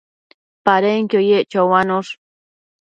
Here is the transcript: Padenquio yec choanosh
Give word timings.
Padenquio 0.65 1.21
yec 1.29 1.45
choanosh 1.51 2.11